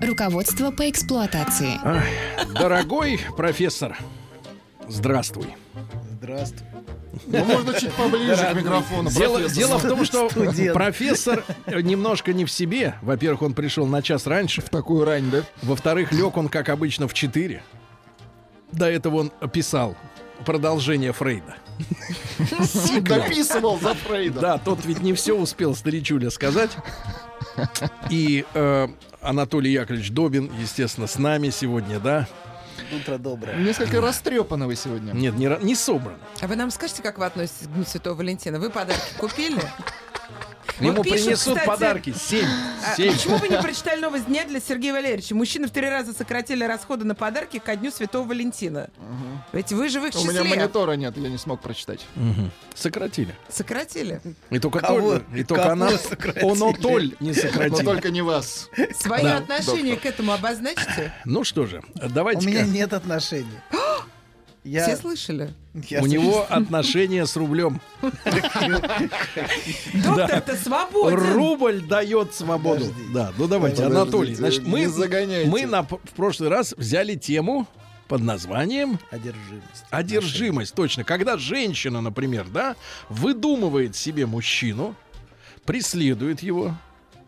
[0.00, 1.78] Руководство по эксплуатации.
[1.82, 2.04] Ах,
[2.54, 3.96] Дорогой профессор,
[4.88, 5.46] здравствуй.
[6.12, 6.66] Здравствуй.
[7.26, 9.10] Ну, можно чуть поближе к микрофону.
[9.10, 10.72] Дело, дело в том, что Студент.
[10.74, 12.94] профессор немножко не в себе.
[13.02, 14.60] Во-первых, он пришел на час раньше.
[14.62, 15.42] В такую рань, да?
[15.62, 17.62] Во-вторых, лег он, как обычно, в 4.
[18.72, 19.96] До этого он писал
[20.46, 21.56] продолжение Фрейда.
[23.00, 24.40] Дописывал за Фрейда.
[24.40, 26.70] Да, тот ведь не все успел старичуля сказать.
[28.10, 28.88] И э,
[29.20, 32.28] Анатолий Яковлевич Добин, естественно, с нами сегодня, да?
[32.94, 33.56] Утро доброе.
[33.56, 35.12] Несколько растрепаны вы сегодня.
[35.12, 36.16] Нет, не, не собран.
[36.40, 38.58] А вы нам скажете, как вы относитесь к Дню Святого Валентина?
[38.58, 39.60] Вы подарки купили?
[40.80, 42.14] Ему пишут, принесут кстати, подарки.
[42.18, 42.46] Семь.
[42.86, 43.12] А Семь.
[43.12, 45.34] почему вы не прочитали новость дня для Сергея Валерьевича?
[45.34, 48.88] Мужчины в три раза сократили расходы на подарки ко Дню Святого Валентина.
[49.52, 50.56] Ведь вы же в их У меня числе.
[50.56, 52.04] монитора нет, я не смог прочитать.
[52.14, 52.50] Мгм.
[52.74, 53.34] Сократили.
[53.48, 54.20] Сократили.
[54.50, 55.14] И только, Кого?
[55.18, 56.44] Толь- и только Кого она, сократили?
[56.44, 57.84] он Толь не Но сократил.
[57.84, 58.68] только не вас.
[58.98, 61.12] Свои Да, отношения к этому обозначьте.
[61.24, 63.46] Ну что же, У давайте меня нет отношений.
[64.68, 65.54] Я, Все слышали?
[65.88, 67.80] я У него отношения с рублем.
[69.94, 71.16] Доктор-то свободен.
[71.16, 72.84] Рубль дает свободу.
[73.14, 74.34] Да, ну давайте, Анатолий.
[74.34, 74.86] Значит, мы,
[75.46, 77.66] мы в прошлый раз взяли тему
[78.08, 79.84] под названием Одержимость.
[79.90, 80.74] одержимость.
[80.74, 81.02] Точно.
[81.02, 82.76] Когда женщина, например, да,
[83.08, 84.94] выдумывает себе мужчину,
[85.64, 86.74] преследует его,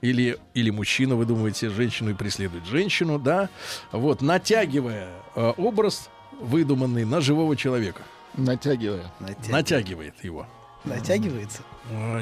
[0.03, 3.49] или, или мужчина выдумывает себе женщину и преследует женщину, да,
[3.93, 6.11] вот, натягивая э, образ
[6.41, 8.03] выдуманный на живого человека.
[8.35, 9.11] Натягивая.
[9.21, 10.47] Натя- Натягивает его.
[10.85, 11.61] Натягивается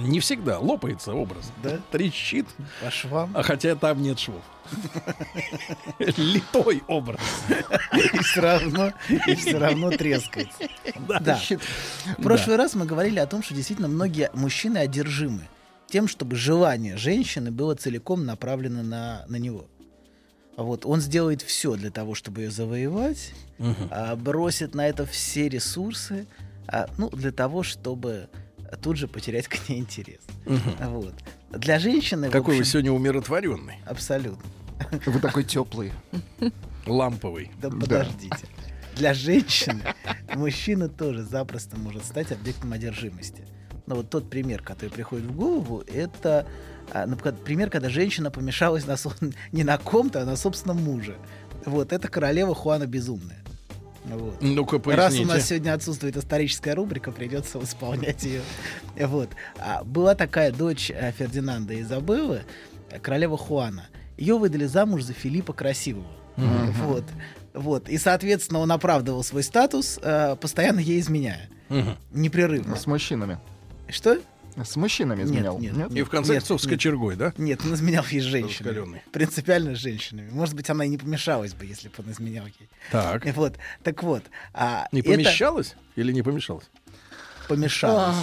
[0.02, 1.52] Не всегда лопается образ.
[1.62, 1.78] Да?
[1.92, 2.46] Трещит,
[2.82, 3.30] по швам.
[3.34, 4.42] а хотя там нет швов.
[5.98, 7.20] Литой образ.
[7.94, 10.58] И все равно, и все равно трескается.
[11.20, 11.38] Да.
[11.38, 11.60] Щит.
[12.18, 15.42] В прошлый раз мы говорили о том, что действительно многие мужчины одержимы
[15.86, 19.66] тем, чтобы желание женщины было целиком направлено на, на него.
[20.58, 23.88] Вот, он сделает все для того, чтобы ее завоевать, Мгм.
[23.92, 26.26] а, бросит на это все ресурсы,
[26.66, 28.28] а, ну, для того, чтобы
[28.82, 30.18] тут же потерять к ней интерес.
[30.46, 30.60] Мгм.
[30.90, 31.14] Вот.
[31.52, 34.42] Для женщины, Какой вы общем, сегодня умиротворенный, абсолютно.
[35.06, 35.92] Вы такой теплый.
[36.86, 37.52] ламповый.
[37.62, 37.76] Да, Да.
[37.78, 38.48] подождите.
[38.96, 39.82] Для женщины
[40.34, 43.46] мужчина тоже запросто может стать объектом одержимости.
[43.86, 46.46] Но вот тот пример, который приходит в голову, это
[46.94, 49.12] например, пример, когда женщина помешалась на, со-
[49.52, 51.16] не на ком-то, а на собственном муже.
[51.64, 53.38] Вот, это королева Хуана Безумная.
[54.04, 54.40] Вот.
[54.40, 58.40] Ну-ка, Раз у нас сегодня отсутствует историческая рубрика, придется восполнять ее.
[59.06, 59.28] Вот.
[59.58, 62.42] А была такая дочь э, Фердинанда Изабеллы,
[62.90, 63.86] э, королева Хуана.
[64.16, 66.06] Ее выдали замуж за Филиппа Красивого.
[66.36, 67.04] Вот.
[67.54, 67.88] Вот.
[67.88, 71.48] И, соответственно, он оправдывал свой статус, э, постоянно ей изменяя.
[71.68, 71.96] Мгм.
[72.12, 72.76] Непрерывно.
[72.76, 73.38] С мужчинами.
[73.88, 74.18] Что?
[74.64, 75.58] С мужчинами Нет, изменял.
[75.58, 75.90] нет.
[75.92, 76.74] И в конце Нет, концов с нет.
[76.74, 77.32] кочергой, да?
[77.36, 78.68] Нет, он изменял ей с женщинами.
[78.74, 79.02] Раскалённый.
[79.12, 80.30] Принципиально с женщинами.
[80.30, 82.68] Может быть, она и не помешалась бы, если бы он изменял ей.
[82.90, 83.24] Так.
[83.34, 83.56] Вот.
[83.82, 84.24] Так вот.
[84.54, 85.10] а Не это
[85.96, 86.68] или не помещалось?
[87.48, 88.16] Помешалась.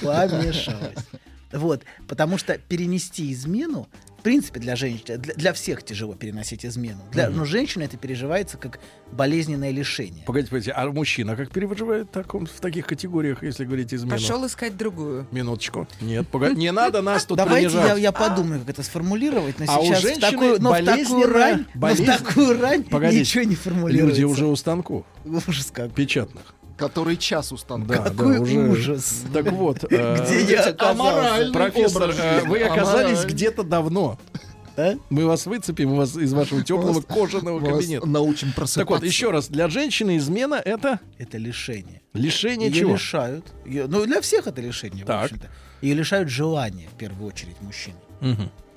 [0.00, 1.06] Помешалась.
[1.52, 3.88] Вот, потому что перенести измену,
[4.20, 7.00] в принципе, для женщин, для, для всех тяжело переносить измену.
[7.10, 8.78] Для, Но женщина это переживается как
[9.10, 10.24] болезненное лишение.
[10.26, 14.12] Погодите, погодите, а мужчина как переживает в, таком, в таких категориях, если говорить измену?
[14.12, 15.26] Пошел искать другую.
[15.30, 15.88] Минуточку.
[16.02, 19.78] Нет, погоди, не надо нас тут Давайте я, я подумаю, как это сформулировать, но А
[19.80, 23.54] у сейчас в такую, но в такую рань, но в такую рань Погодите, ничего не
[23.54, 24.20] формулируется.
[24.20, 25.90] Люди уже у станков Ужас какой.
[25.90, 26.54] печатных.
[26.80, 27.98] Который час у станка.
[27.98, 28.58] Да, Какой да, уже.
[28.58, 29.22] ужас.
[29.32, 30.90] Так вот, э, Где я оказался?
[30.90, 34.18] аморальный профессор, образ э, вы оказались где-то давно.
[35.10, 38.06] Мы вас выцепим вас из вашего теплого кожаного кабинета.
[38.08, 38.80] научим просыпаться.
[38.80, 42.00] Так вот, еще раз, для женщины измена это Это лишение.
[42.14, 42.92] лишение Ее чего?
[42.94, 43.44] лишают.
[43.66, 45.20] Ну, для всех это лишение, Так.
[45.20, 45.50] в общем-то.
[45.82, 47.92] Ее лишают желания, в первую очередь, мужчин.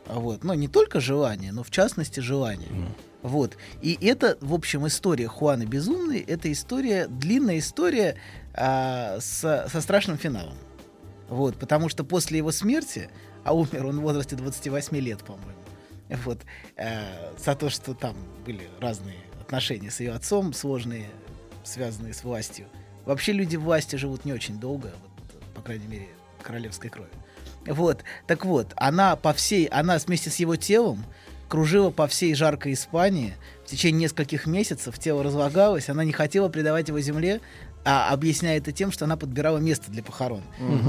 [0.08, 0.44] А Вот.
[0.44, 2.70] Но не только желание, но в частности желание.
[3.22, 3.58] Вот.
[3.82, 6.20] И это, в общем, история Хуана Безумной.
[6.20, 8.18] Это история, длинная история
[8.54, 10.58] а, с- со страшным финалом.
[11.30, 11.56] Вот.
[11.58, 13.10] Потому что после его смерти,
[13.46, 15.52] а умер он в возрасте 28 лет, по-моему,
[16.26, 16.42] вот,
[16.76, 18.16] э, за то, что там
[18.46, 21.10] были разные отношения с ее отцом, сложные,
[21.64, 22.68] связанные с властью.
[23.06, 26.10] Вообще люди в власти живут не очень долго, вот, по крайней мере,
[26.42, 27.10] королевской крови.
[27.68, 31.06] Вот, так вот, она по всей, она вместе с его телом
[31.48, 33.36] кружила по всей жаркой Испании.
[33.66, 37.42] В течение нескольких месяцев тело разлагалось, она не хотела предавать его земле,
[37.86, 40.42] а объясняя это тем, что она подбирала место для похорон.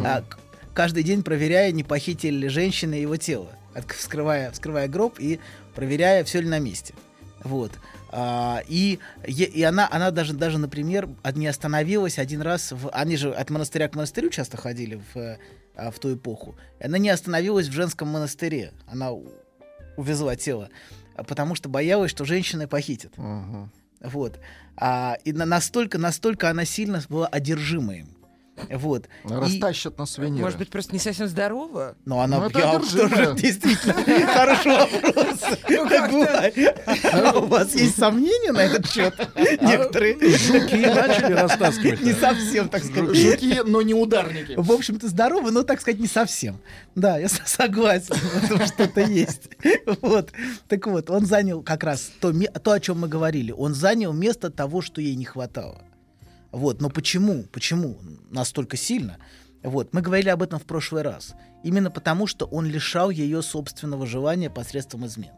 [0.05, 0.39] А, к-
[0.75, 5.39] каждый день проверяя, не похитили ли женщины его тело, От- вскрывая, вскрывая гроб и
[5.75, 6.95] проверяя, все ли на месте.
[7.43, 7.73] Вот.
[8.11, 12.71] А, и, и она, она даже, даже, например, не остановилась один раз.
[12.73, 15.39] В, они же от монастыря к монастырю часто ходили в, э,
[15.77, 16.57] а, в ту эпоху.
[16.81, 18.73] И она не остановилась в женском монастыре.
[18.87, 19.11] Она
[19.97, 20.69] увезла тело.
[21.17, 23.17] а, Потому что боялась, что женщины похитят.
[23.19, 23.71] Мгм.
[24.01, 24.39] Вот.
[24.77, 28.09] А, и на- настолько, настолько она сильно была одержима им.
[28.71, 29.07] Вот.
[29.25, 30.43] И- Растащат на сувениры.
[30.45, 31.97] Может быть, просто не совсем здорово?
[32.05, 33.95] но она Ну, это я тоже действительно
[34.33, 35.41] хороший вопрос.
[36.11, 36.79] Бывает.
[37.13, 39.15] А у вас есть сомнения на этот счет?
[39.61, 40.15] Некоторые.
[40.39, 42.01] Жуки начали растаскивать.
[42.01, 43.17] Не совсем, так сказать.
[43.17, 44.55] Жуки, но не ударники.
[44.57, 46.59] В общем-то, здоровы, но, так сказать, не совсем.
[46.95, 49.51] Да, я согласен, этом что-то есть.
[50.01, 50.31] Вот.
[50.69, 52.33] Так вот, он занял как раз то,
[52.73, 53.53] о чем мы говорили.
[53.53, 55.83] Он занял место того, что ей не хватало.
[56.55, 56.81] Вот.
[56.81, 57.45] Но почему?
[57.53, 57.99] Почему
[58.31, 59.19] настолько сильно?
[59.63, 59.93] Вот.
[59.93, 61.35] Мы говорили об этом в прошлый раз.
[61.65, 65.33] Именно потому, что он лишал ее собственного желания посредством измен.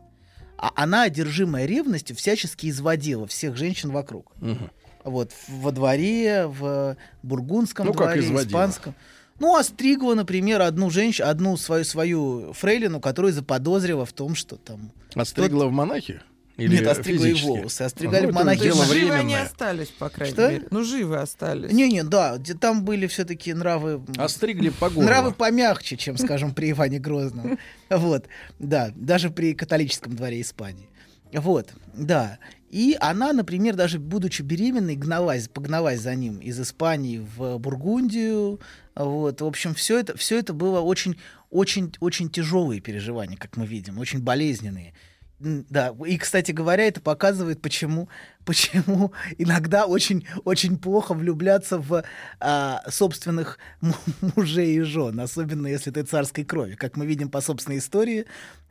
[0.59, 4.33] А она, одержимая ревностью, всячески изводила всех женщин вокруг.
[4.41, 4.71] Мгм.
[5.05, 8.43] Вот, во дворе, в бургундском Ну, дворе, изводила?
[8.49, 8.95] испанском.
[9.39, 14.93] Ну, остригла, например, одну женщину, одну свою, свою фрейлину, которую заподозрила в том, что там...
[15.15, 16.21] Остригла в монахи?
[16.57, 17.47] Или Нет, остригла и физически?
[17.49, 18.63] волосы, остригали Ну, монахи.
[18.63, 20.51] Дело живы они остались, по крайней Что?
[20.51, 20.67] мере.
[20.71, 21.71] Ну, живы остались.
[21.71, 24.01] Не-не, да, где- там были все-таки нравы...
[24.17, 25.03] Остригли по горлу.
[25.07, 27.59] Нравы помягче, чем, скажем, при Иване Грозном.
[27.91, 28.27] Вот,
[28.59, 30.89] да, даже при католическом дворе Испании.
[31.33, 32.39] Вот, да.
[32.71, 38.61] И она, например, даже будучи беременной, гналась, погналась за ним из Испании в Бургундию.
[38.95, 41.17] Вот, в общем, все это, все это было очень,
[41.51, 44.95] очень, очень тяжелые переживания, как мы видим, очень болезненные.
[45.39, 48.09] Да, и, кстати говоря, это показывает, почему,
[48.47, 52.05] почему иногда очень, очень плохо влюбляться в
[52.41, 53.95] а, собственных му-
[54.37, 56.75] мужей и жен, особенно если ты царской крови.
[56.75, 58.25] Как мы видим по собственной истории,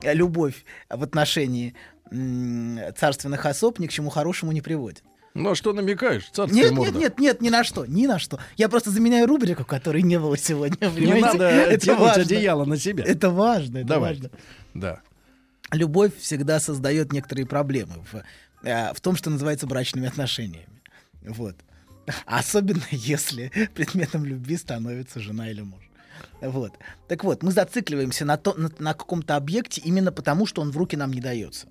[0.04, 1.76] а, любовь в отношении
[2.98, 5.04] царственных особ ни к чему хорошему не приводит.
[5.34, 6.30] Ну, а что намекаешь?
[6.32, 6.92] Царская Нет, морда.
[6.94, 8.40] нет, нет, нет, ни на что, ни на что.
[8.56, 10.78] Я просто заменяю рубрику, которой не было сегодня.
[10.88, 11.26] Не понимаете?
[11.28, 12.22] надо это тянуть важно.
[12.24, 13.04] одеяло на себя.
[13.04, 14.12] Это важно, это Давай.
[14.14, 14.30] важно.
[14.74, 15.02] Да.
[15.72, 18.24] Любовь всегда создает некоторые проблемы в,
[18.66, 20.82] э, в том, что называется брачными отношениями.
[21.22, 21.56] Вот.
[22.26, 25.82] Особенно если предметом любви становится жена или муж.
[26.42, 26.74] Вот.
[27.08, 30.78] Так вот, мы зацикливаемся на, то, на, на каком-то объекте именно потому, что он в
[30.78, 31.68] руки нам не дается.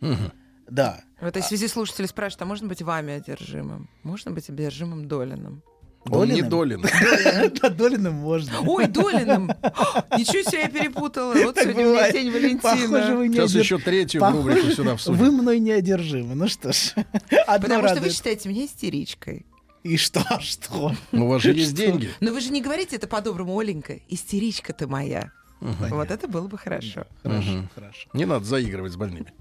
[0.00, 0.32] Мгм.
[0.68, 1.02] Да.
[1.20, 3.88] В этой связи слушатели спрашивают, а можно быть вами одержимым?
[4.02, 5.62] Можно быть одержимым Долиным?
[6.10, 6.82] Он не Долиным?
[6.82, 7.52] Долин.
[7.62, 8.60] Да, Долиным можно.
[8.60, 9.46] Ой, Долиным!
[10.18, 11.32] Ничего себе я перепутала.
[11.34, 13.16] Вот сегодня у меня день Валентина.
[13.16, 15.18] вы не Сейчас еще третью рубрику сюда всунем.
[15.18, 16.34] Вы мной не одержимы.
[16.34, 16.94] Ну что ж.
[17.46, 19.46] Потому что вы считаете меня истеричкой.
[19.82, 20.92] И что, что?
[21.12, 22.10] Ну, У вас же есть деньги.
[22.20, 23.98] Но вы же не говорите это по-доброму, Оленька.
[24.08, 25.30] Истеричка ты моя.
[25.60, 27.06] Вот это было бы хорошо.
[27.22, 28.08] Хорошо, хорошо.
[28.12, 29.32] Не надо заигрывать с больными.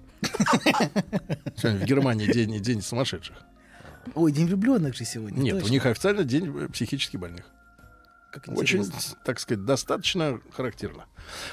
[1.58, 3.36] Сегодня в Германии день, день сумасшедших.
[4.16, 5.40] Ой, день влюбленных же сегодня.
[5.40, 5.70] Нет, точно.
[5.70, 7.46] у них официально день психически больных.
[8.32, 8.84] Как Очень,
[9.24, 11.06] так сказать, достаточно характерно.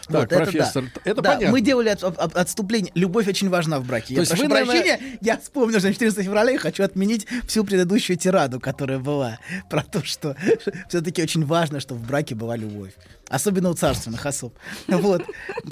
[0.08, 1.00] Вот, Так, это профессор, да.
[1.04, 1.50] это Да, понятно.
[1.50, 2.90] мы делали от- от- отступление.
[2.94, 4.06] Любовь очень важна в браке.
[4.06, 6.82] То я есть прошу вы, наверное- прощения, я вспомнил, что на 14 февраля я хочу
[6.82, 10.34] отменить всю предыдущую тираду, которая была, про то, что
[10.88, 12.94] все-таки очень важно, чтобы в браке была любовь.
[13.28, 14.58] Особенно у царственных особ.
[14.88, 15.22] Вот.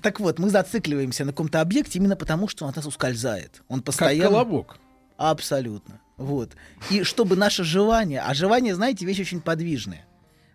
[0.02, 3.62] Так вот, мы зацикливаемся на каком-то объекте именно потому, что он от нас ускользает.
[3.68, 4.28] Он Как постоянно...
[4.30, 4.76] колобок.
[5.16, 6.00] Абсолютно.
[6.18, 6.56] Вот.
[6.90, 10.04] И чтобы наше желание, а желание, знаете, вещь очень подвижная.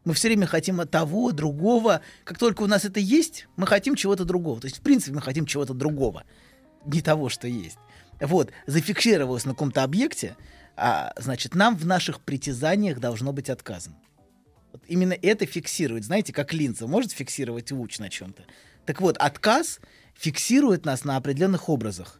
[0.03, 2.01] Мы все время хотим от того, другого.
[2.25, 4.59] Как только у нас это есть, мы хотим чего-то другого.
[4.59, 6.25] То есть, в принципе, мы хотим чего-то другого.
[6.85, 7.77] Не того, что есть.
[8.19, 8.51] Вот.
[8.67, 10.35] Зафиксировалось на каком-то объекте,
[10.75, 13.95] а, значит, нам в наших притязаниях должно быть отказано.
[14.73, 16.03] Вот именно это фиксирует.
[16.03, 18.43] Знаете, как линза может фиксировать луч на чем-то.
[18.85, 19.79] Так вот, отказ
[20.15, 22.19] фиксирует нас на определенных образах.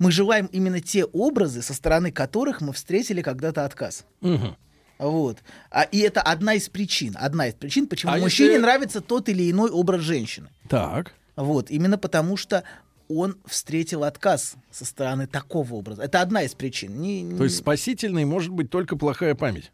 [0.00, 4.04] Мы желаем именно те образы, со стороны которых мы встретили когда-то отказ.
[4.22, 4.56] Мгм.
[4.98, 5.38] Вот.
[5.70, 7.14] А, и это одна из причин.
[7.18, 10.48] Одна из причин, почему А мужчине если- нравится тот или иной образ женщины.
[10.68, 11.12] Так.
[11.36, 11.70] Вот.
[11.70, 12.64] Именно потому, что
[13.08, 16.02] он встретил отказ со стороны такого образа.
[16.02, 17.00] Это одна из причин.
[17.00, 19.70] Не- не- То есть спасительной может быть только плохая память.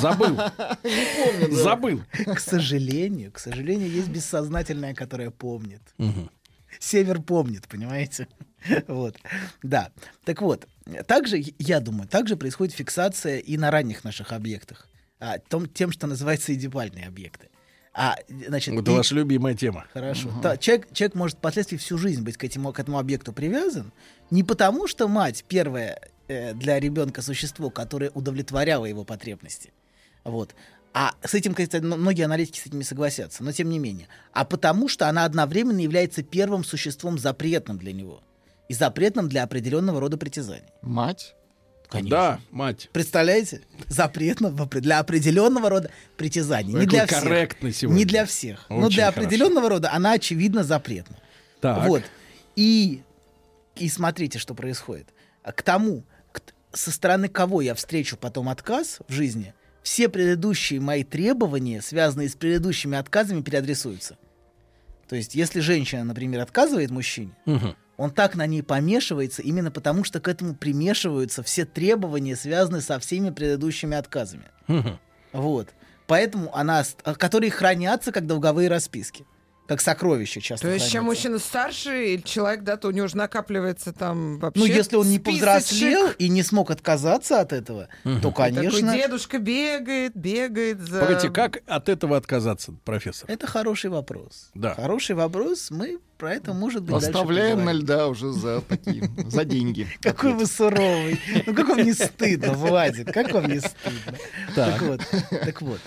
[0.00, 0.36] Забыл.
[1.50, 2.02] Забыл.
[2.12, 5.82] К сожалению, к сожалению, есть бессознательное, которое помнит.
[5.98, 6.30] Мгм.
[6.80, 8.28] Север помнит, понимаете?
[8.88, 9.16] Вот.
[9.62, 9.90] Да.
[10.24, 10.66] Так вот,
[11.06, 14.86] также, я думаю, также происходит фиксация и на ранних наших объектах.
[15.20, 17.48] а, том, тем, что называется идипальные объекты.
[17.92, 19.86] А, значит, Это и- ваша любимая тема.
[19.92, 20.30] Хорошо.
[20.42, 23.92] Та- человек, человек может впоследствии всю жизнь быть к этому, к этому объекту привязан.
[24.30, 29.72] Не потому, что мать первое э, для ребенка существо, которое удовлетворяло его потребности.
[30.22, 30.54] Вот.
[30.94, 34.06] А с этим, кстати, многие аналитики с этим не согласятся, но тем не менее.
[34.32, 38.22] А потому, что она одновременно является первым существом запретным для него.
[38.68, 40.68] И запретным для определенного рода притязаний.
[40.82, 41.34] Мать?
[41.90, 42.90] Да, мать.
[42.92, 43.62] Представляете?
[43.88, 46.74] Опре- для определенного рода притязаний.
[46.74, 47.22] Не для всех.
[47.22, 47.98] корректный сегодня.
[47.98, 48.66] Не для всех.
[48.68, 49.20] но Очень для хорошо.
[49.22, 51.16] определенного рода она, очевидно, запретна.
[51.62, 51.86] Так.
[51.88, 52.02] Вот.
[52.56, 53.02] И,
[53.76, 55.08] и смотрите, что происходит.
[55.42, 56.42] А К тому, к
[56.74, 62.34] со стороны кого я встречу потом отказ в жизни, все предыдущие мои требования, связанные с
[62.34, 64.18] предыдущими отказами, переадресуются.
[65.08, 67.74] То есть, если женщина, например, отказывает мужчине, Мгм.
[67.98, 72.98] Он так на ней помешивается именно потому, что к этому примешиваются все требования, связанные со
[73.00, 74.44] всеми предыдущими отказами.
[74.68, 74.98] Мгм.
[75.32, 75.68] Вот.
[76.06, 79.26] Поэтому она, которые хранятся как долговые расписки.
[79.68, 81.28] Как сокровища часто То есть, чем хранятся.
[81.28, 85.08] мужчина старше, или человек, да, то у него же накапливается там вообще Ну, если он
[85.10, 85.44] не списочек.
[85.44, 91.00] повзрослел и не смог отказаться от этого, то, И конечно, Такой дедушка бегает, бегает за...
[91.00, 93.30] Погодите, как от этого отказаться, профессор?
[93.30, 94.48] это хороший вопрос.
[94.54, 94.74] Да.
[94.74, 95.70] Хороший вопрос.
[95.70, 99.86] Мы про это, может быть, Оставляем на льда уже за такие, за деньги.
[100.00, 101.20] Какой вы суровый.
[101.46, 103.12] Ну, как вам не стыдно, Владик?
[103.12, 104.18] Как вам не стыдно?
[104.54, 105.00] Так вот.
[105.30, 105.78] Так вот.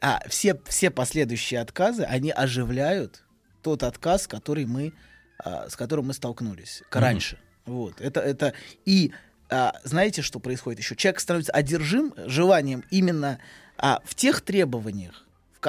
[0.00, 3.22] А все, все последующие отказы, они оживляют
[3.66, 4.92] тот отказ, который мы,
[5.40, 7.36] а, с которым мы столкнулись к- раньше.
[7.64, 8.00] Вот.
[8.00, 8.52] Это, это...
[8.84, 9.10] И
[9.50, 10.94] а, знаете, что происходит еще?
[10.94, 13.40] Человек становится одержим желанием именно
[13.76, 15.24] а, в тех требованиях,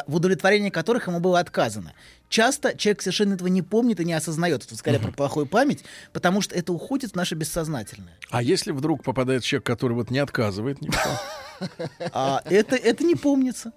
[0.05, 1.95] в, удовлетворении которых ему было отказано.
[2.29, 4.63] Часто человек совершенно этого не помнит и не осознает.
[4.63, 8.13] Это скорее про плохую память, потому что это уходит в наше бессознательное.
[8.29, 11.69] А если вдруг попадает человек, который вот не отказывает ни в чем?
[12.13, 13.71] А это, это не помнится.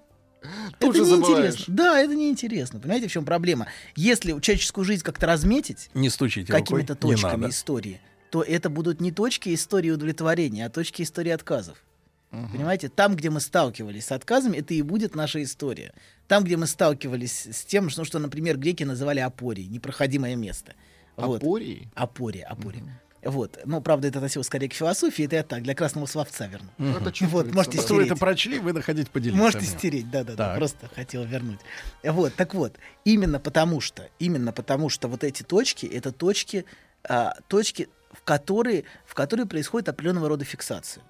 [0.79, 1.73] Тут это неинтересно.
[1.73, 2.79] Да, это неинтересно.
[2.79, 3.67] Понимаете, в чем проблема?
[3.95, 9.53] Если человеческую жизнь как-то разметить Не стучите какими-то точками истории, то это будут не точки
[9.53, 11.77] истории удовлетворения, а точки истории отказов.
[12.31, 15.93] Понимаете, там, где мы сталкивались с отказами, это и будет наша история.
[16.27, 20.73] Там, где мы сталкивались с тем, что, что например, греки называли апорией, непроходимое место.
[21.17, 21.43] Вот.
[21.43, 21.91] Апории?
[21.93, 23.01] Апория, апория.
[23.23, 23.59] Вот.
[23.65, 26.69] Ну, правда, это относилось скорее к философии, это я так, для красного словца верну.
[26.79, 27.83] Это Вот, чувствуется, можете да.
[27.83, 28.19] Вы это стереть.
[28.19, 29.41] прочли, вы доходите поделиться.
[29.41, 30.47] Можете стереть, да, да, да.
[30.47, 30.57] Так.
[30.57, 31.59] Просто хотел вернуть.
[32.03, 36.65] Вот, так вот, именно потому что, именно потому что вот эти точки, это точки,
[37.03, 41.03] а, точки, в которые, в которые происходит определенного рода фиксация.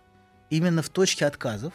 [0.50, 1.74] Именно в точке отказов.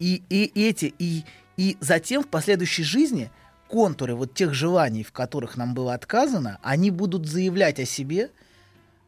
[0.00, 1.24] И, и эти, и,
[1.56, 3.30] и затем в последующей жизни
[3.68, 8.30] контуры вот тех желаний, в которых нам было отказано, они будут заявлять о себе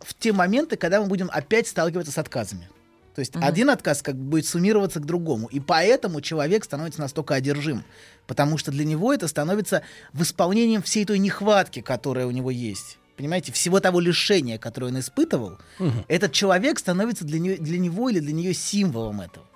[0.04, 2.68] в те моменты, когда мы будем опять сталкиваться с отказами.
[3.14, 5.46] То есть один отказ как бы будет суммироваться к другому.
[5.46, 7.84] И поэтому человек становится настолько одержим.
[8.26, 9.82] Потому что для него это становится
[10.12, 12.98] восполнением всей той нехватки, которая у него есть.
[13.16, 15.58] Понимаете, всего того лишения, которое он испытывал,
[16.08, 19.46] этот человек становится для, нее, для него или для нее символом этого.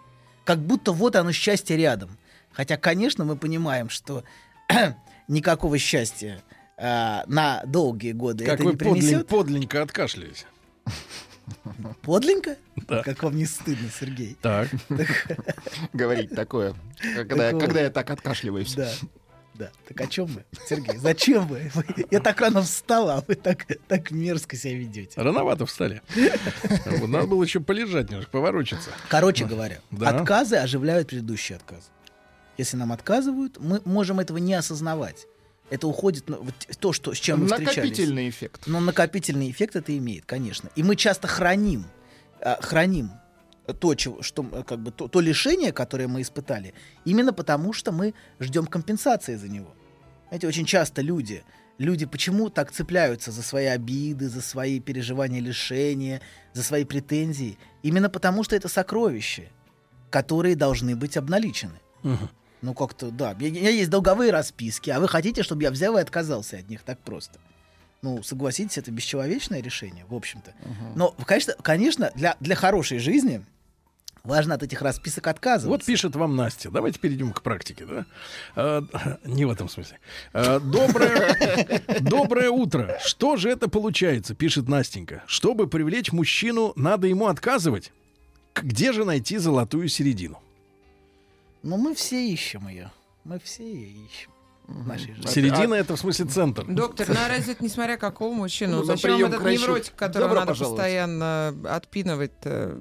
[0.45, 2.17] Как будто вот оно счастье рядом.
[2.53, 4.23] Хотя, конечно, мы понимаем, что
[5.29, 6.41] никакого счастья
[6.79, 9.27] а, на долгие годы Как это вы не подлин- принесет.
[9.27, 10.47] подленько откашляете.
[12.03, 12.57] Подлинно?
[12.89, 13.03] Да.
[13.03, 14.37] Как вам не стыдно, Сергей?
[14.43, 14.69] Так.
[15.93, 16.75] Говорить такое,
[17.15, 17.63] когда, Так я- вот.
[17.63, 18.75] когда я так откашливаюсь.
[18.75, 18.91] Да.
[19.55, 19.71] Да.
[19.89, 20.97] Так о чем вы, Сергей?
[20.99, 21.69] Зачем вы?
[21.75, 25.21] Вы- Я так рано встала, а вы так, так мерзко себя ведете.
[25.21, 26.01] Рановато встали.
[27.09, 28.91] Надо было еще полежать немножко, поворочиться.
[29.09, 30.11] Короче говоря, Да.
[30.11, 31.89] отказы оживляют предыдущие отказы.
[32.57, 35.27] Если нам отказывают, мы можем этого не осознавать.
[35.71, 37.77] Это уходит на вот то, что, с чем мы встречались.
[37.77, 38.63] Накопительный эффект.
[38.67, 40.71] Но накопительный эффект это имеет, конечно.
[40.77, 41.85] И мы часто храним,
[42.41, 43.11] а, храним
[43.81, 48.15] то, чего, что, как бы, то, то лишение, которое мы испытали, именно потому, что мы
[48.41, 49.75] ждем компенсации за него.
[50.29, 51.45] Знаете, очень часто люди,
[51.79, 56.21] люди почему так цепляются за свои обиды, за свои переживания лишения,
[56.55, 57.59] за свои претензии?
[57.83, 59.45] Именно потому, что это сокровища,
[60.11, 61.81] которые должны быть обналичены.
[62.03, 62.31] Мгм.
[62.63, 63.35] Ну, как-то, да.
[63.39, 66.83] У меня есть долговые расписки, а вы хотите, чтобы я взял и отказался от них
[66.83, 67.39] так просто.
[68.03, 70.53] Ну, согласитесь, это бесчеловечное решение, в общем-то.
[70.95, 73.45] Но, конечно, конечно для, для хорошей жизни
[74.23, 75.87] важно от этих расписок Вот отказываться.
[75.87, 76.71] пишет вам Настя.
[76.71, 78.07] Давайте перейдем к практике, да?
[78.55, 79.99] А, не в этом смысле.
[80.33, 82.99] А, доброе, доброе утро.
[83.05, 85.25] Что же это получается, пишет Настенька.
[85.27, 87.93] Чтобы привлечь мужчину, надо ему отказывать.
[88.55, 90.41] Где же найти золотую середину?
[91.63, 92.91] Но мы все ищем ее.
[93.25, 94.31] Мы все ее ищем
[94.69, 95.29] нашей жизни.
[95.29, 96.65] Середина это в смысле центр.
[96.67, 98.79] Доктор, ну а разве это несмотря какого мужчину?
[98.79, 100.79] Ну, за Зачем вам этот невротик, которого Добро надо пожаловать.
[100.79, 102.81] постоянно отпинывать-то?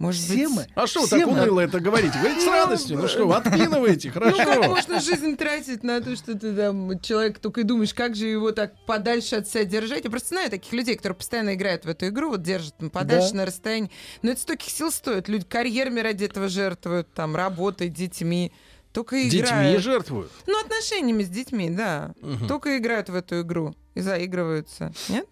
[0.00, 0.56] Может Все быть...
[0.56, 0.66] мы.
[0.74, 2.18] А что вы все так мы- уныло это говорите?
[2.18, 2.98] Говорите с радостью.
[2.98, 4.62] Ну что, вы отпинываете, Ну, как хорошо.
[4.70, 8.50] можно жизнь тратить на то, что ты там, человек только и думаешь, как же его
[8.52, 10.04] так подальше от себя держать?
[10.04, 13.32] Я просто знаю таких людей, которые постоянно играют в эту игру, вот держат там, подальше
[13.32, 13.36] Да.
[13.36, 13.90] на расстоянии.
[14.22, 15.28] Но это стольких сил стоит.
[15.28, 18.52] Люди карьерами ради этого жертвуют, там, работой, детьми.
[18.92, 19.82] Только и Детьми играют.
[19.84, 20.32] жертвуют.
[20.48, 22.12] Ну, отношениями с детьми, да.
[22.22, 22.48] Мгм.
[22.48, 24.92] Только играют в эту игру и заигрываются.
[25.08, 25.26] Нет?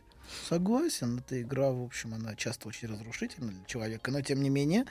[0.49, 4.85] Согласен, эта игра, в общем, она часто очень разрушительна для человека, но тем не менее,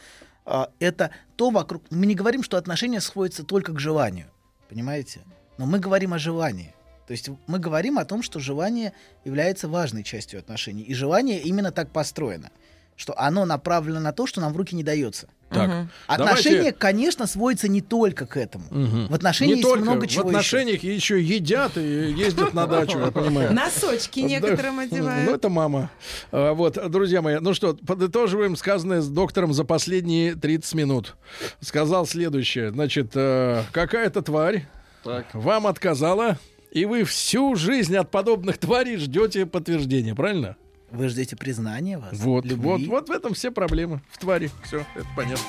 [0.45, 1.83] а, это то вокруг...
[1.89, 4.27] Мы не говорим, что отношения сводятся только к желанию,
[4.69, 5.21] понимаете?
[5.57, 6.73] Но мы говорим о желании.
[7.07, 10.83] То есть мы говорим о том, что желание является важной частью отношений.
[10.83, 12.51] И желание именно так построено,
[12.95, 15.29] что оно направлено на то, что нам в руки не дается.
[15.49, 15.89] Так, Мгм.
[16.07, 18.65] Отношения, давайте- конечно, сводятся не только к этому.
[18.69, 19.07] Мгм.
[19.07, 22.99] В отношениях Не есть только, много в чего отношениях еще едят и ездят на дачу,
[22.99, 23.53] я понимаю.
[23.53, 25.29] Носочки некоторым Ну, одевают.
[25.31, 25.89] это мама.
[26.33, 31.15] А, Вот, друзья мои, ну что, подытоживаем сказанное с доктором за последние 30 минут.
[31.61, 32.71] Сказал следующее.
[32.71, 34.67] Значит, э, какая-то тварь
[35.03, 35.27] Так.
[35.33, 36.37] вам отказала,
[36.71, 40.57] и вы всю жизнь от подобных тварей ждете подтверждения, правильно?
[40.91, 42.65] Вы ждете признания вас, Вот, любви.
[42.65, 44.01] вот, вот в этом все проблемы.
[44.11, 44.49] В твари.
[44.63, 45.43] Все, это понятно.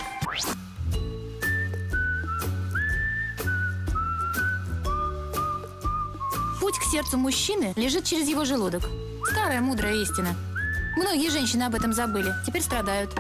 [6.61, 8.83] Путь к сердцу мужчины лежит через его желудок.
[9.31, 10.35] Старая мудрая истина.
[10.97, 13.15] Многие женщины об этом забыли, теперь страдают.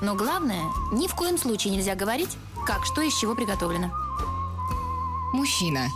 [0.00, 2.36] Но главное, ни в коем случае нельзя говорить,
[2.66, 3.90] как что из чего приготовлено.
[5.32, 5.88] Мужчина.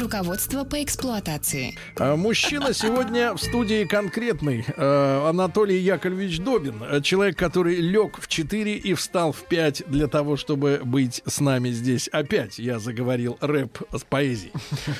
[0.00, 1.76] Руководство по эксплуатации.
[1.98, 4.64] А, Мужчина сегодня в студии конкретный.
[4.76, 6.82] Э, Анатолий Яковлевич Добин.
[6.82, 11.40] Э, Человек, который лег в 4 и встал в 5 для того, чтобы быть с
[11.40, 12.08] нами здесь.
[12.08, 14.52] Опять я заговорил рэп с поэзией.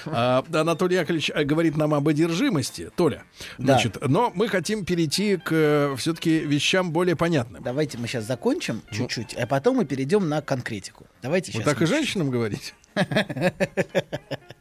[0.06, 2.90] А, Анатолий Яковлевич э, говорит нам об одержимости.
[2.96, 3.24] Толя.
[3.58, 3.74] Да.
[3.74, 7.62] Значит, но мы хотим перейти к все-таки вещам более понятным.
[7.62, 11.06] Давайте мы сейчас закончим чуть-чуть, а потом мы перейдем на конкретику.
[11.22, 11.64] Давайте Вот сейчас.
[11.74, 12.72] так и женщинам говорить.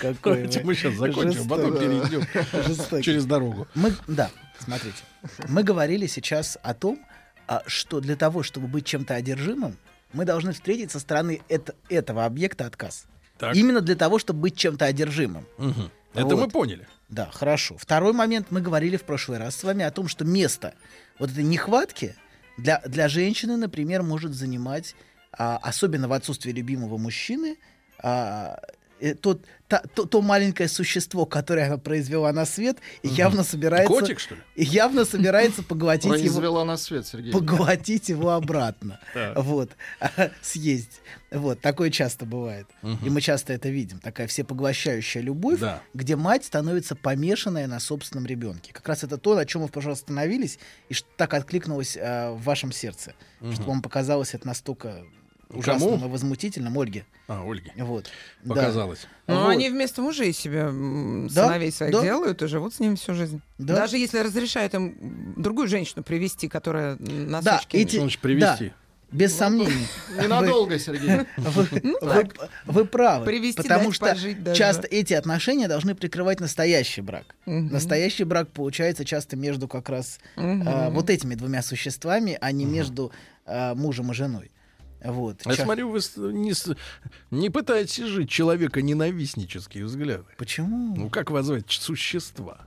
[0.00, 3.66] Какой мы сейчас закончим, а потом перейдем через дорогу.
[3.74, 4.96] Мы, да, смотрите.
[5.48, 6.98] Мы говорили сейчас о том,
[7.46, 9.76] а, что для того, чтобы быть чем-то одержимым,
[10.12, 13.06] мы должны встретить со стороны это- этого объекта отказ.
[13.38, 13.54] Так.
[13.54, 15.46] Именно для того, чтобы быть чем-то одержимым.
[16.14, 16.40] Это Вот.
[16.46, 16.86] мы поняли.
[17.08, 17.76] Да, хорошо.
[17.78, 18.48] Второй момент.
[18.50, 20.74] Мы говорили в прошлый раз с вами о том, что место
[21.18, 22.16] вот этой нехватки
[22.56, 24.94] для, для женщины, например, может занимать,
[25.32, 27.58] а, особенно в отсутствии любимого мужчины,
[28.02, 28.58] а,
[29.20, 33.88] тот, та- то, то маленькое существо, которое она произвела на свет, и явно собирается...
[33.92, 34.40] Котик, что ли?
[34.56, 37.32] И явно собирается поглотить его, Произвела на свет, Сергей.
[37.32, 39.00] поглотить его обратно.
[39.36, 39.70] Вот.
[40.42, 41.00] Съесть.
[41.30, 41.60] Вот.
[41.60, 42.66] Такое часто бывает.
[42.82, 43.98] И мы часто это видим.
[44.00, 45.60] Такая всепоглощающая любовь,
[45.94, 48.72] где мать становится помешанная на собственном ребенке.
[48.72, 50.58] Как раз это то, на чем мы в прошлый раз остановились,
[50.88, 53.14] и что так откликнулось э, в вашем сердце.
[53.52, 55.04] Что вам показалось это настолько
[55.50, 56.06] ужасным Кому?
[56.06, 57.04] и возмутительным, Ольге.
[57.26, 57.70] А, Ольги.
[57.76, 58.06] Вот.
[58.44, 58.54] Да.
[58.54, 59.06] Показалось.
[59.26, 59.48] Ну, Вот.
[59.50, 62.02] они вместо мужей себе м, Да, сыновей своих да.
[62.02, 63.40] делают и живут с ними всю жизнь.
[63.58, 63.76] Да.
[63.76, 66.98] Даже если разрешают им другую женщину привести, которая м,
[67.30, 67.76] Да, носочки...
[67.76, 68.66] эти- значит привести?
[68.68, 68.74] Да.
[69.10, 69.86] Без сомнений.
[70.20, 71.20] Ненадолго, Сергей.
[71.38, 72.28] Вы, Ну вы-
[72.66, 73.24] вы правы.
[73.24, 74.58] Привести, потому что пожить даже.
[74.58, 77.34] часто эти отношения должны прикрывать настоящий брак.
[77.46, 77.68] Мгм.
[77.68, 80.62] Настоящий брак получается часто между как раз Мгм.
[80.68, 83.10] а, вот этими двумя существами, а не между
[83.46, 84.50] а, мужем и женой.
[85.04, 85.42] Вот.
[85.46, 86.00] Я Ча- смотрю, вы
[86.32, 86.52] не,
[87.30, 90.24] не пытаетесь жить человека ненавистнические взгляды.
[90.36, 90.94] Почему?
[90.96, 91.66] Ну, как вас звать?
[91.66, 92.58] Ч- Существа.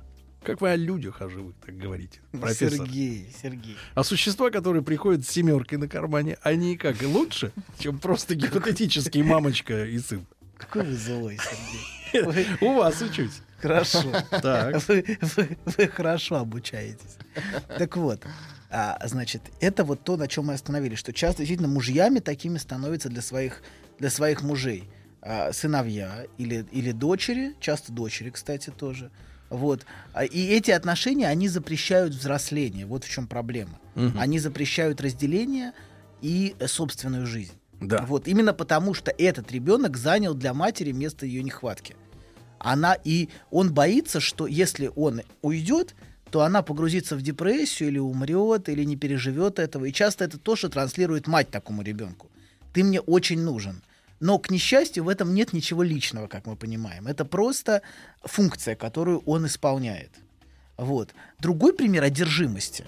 [0.43, 2.79] Как вы о людях, о живых, так говорите, профессор?
[2.87, 3.77] Сергей, Сергей.
[3.93, 9.85] А существа, которые приходят с семеркой на кармане, они как, лучше, чем просто гипотетические мамочка
[9.85, 10.25] и сын?
[10.57, 11.37] Какой вы злой,
[12.11, 12.47] Сергей.
[12.61, 13.41] У вас учусь.
[13.59, 14.01] Хорошо.
[14.41, 14.81] Так.
[14.87, 17.17] Вы, вы- вы хорошо обучаетесь.
[17.77, 18.23] Так вот,
[18.71, 23.09] а, значит, это вот то, на чем мы остановились, что часто действительно мужьями такими становятся
[23.09, 23.61] для своих,
[23.99, 24.85] для своих мужей
[25.21, 29.11] а, сыновья или, или дочери, часто дочери, кстати, тоже.
[29.49, 29.85] Вот.
[30.13, 32.85] А, И эти отношения, они запрещают взросление.
[32.85, 33.77] Вот в чем проблема.
[33.95, 34.17] Мгм.
[34.17, 35.73] Они запрещают разделение
[36.21, 37.53] и собственную жизнь.
[37.81, 38.05] Да.
[38.07, 41.95] Вот именно потому, что этот ребенок занял для матери место ее нехватки.
[42.59, 45.95] Она и он боится, что если он уйдет,
[46.31, 49.85] то она погрузится в депрессию или умрет, или не переживет этого.
[49.85, 52.31] И часто это то, что транслирует мать такому ребенку.
[52.73, 53.83] Ты мне очень нужен.
[54.21, 57.07] Но, к несчастью, в этом нет ничего личного, как мы понимаем.
[57.07, 57.81] Это просто
[58.23, 60.11] функция, которую он исполняет.
[60.77, 61.09] Вот.
[61.39, 62.85] Другой пример одержимости.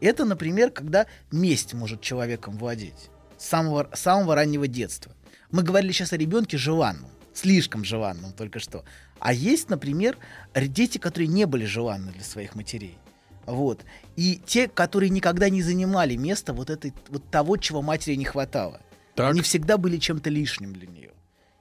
[0.00, 5.12] Это, например, когда месть может человеком владеть с самого, самого раннего детства.
[5.50, 8.84] Мы говорили сейчас о ребенке желанном, слишком желанном только что.
[9.18, 10.18] А есть, например,
[10.54, 12.98] дети, которые не были желанны для своих матерей.
[13.46, 13.84] Вот.
[14.16, 18.80] И те, которые никогда не занимали место вот, этой, вот того, чего матери не хватало.
[19.14, 19.30] Так.
[19.30, 21.12] Они всегда были чем-то лишним для нее.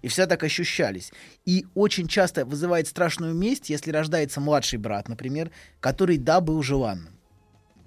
[0.01, 1.11] И всегда так ощущались.
[1.45, 7.17] И очень часто вызывает страшную месть, если рождается младший брат, например, который, да, был желанным.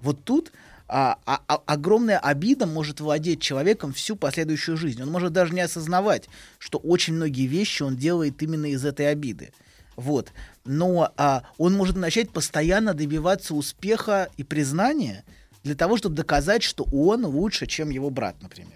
[0.01, 0.51] Вот тут
[0.89, 5.01] а, а- а- огромная обида может владеть человеком всю последующую жизнь.
[5.01, 9.53] Он может даже не осознавать, что очень многие вещи он делает именно из этой обиды.
[9.95, 10.31] Вот.
[10.65, 15.23] Но а, он может начать постоянно добиваться успеха и признания
[15.63, 18.73] для того, чтобы доказать, что он лучше, чем его брат, например.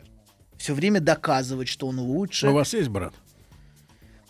[0.57, 2.47] Все время доказывать, что он лучше.
[2.47, 3.13] У вас есть брат?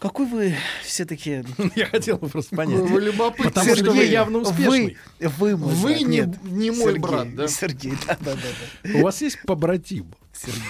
[0.04, 1.46] Какой вы все-таки...
[1.76, 2.82] Я хотел бы просто понять.
[2.82, 3.46] Вы любопытны.
[3.46, 4.98] Потому что вы Сергей, явно успешный.
[5.22, 6.02] Вы, вы мой Вы брат.
[6.02, 7.48] не- Нет, не мой Сергей, брат, да?
[7.48, 9.00] Сергей, да-да-да.
[9.00, 10.14] У вас есть побратим?
[10.34, 10.62] Сергей.